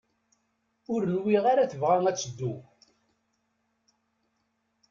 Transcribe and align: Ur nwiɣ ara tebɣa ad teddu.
Ur 0.93 1.01
nwiɣ 1.13 1.43
ara 1.51 1.71
tebɣa 1.71 1.97
ad 2.09 2.17
teddu. 2.21 2.53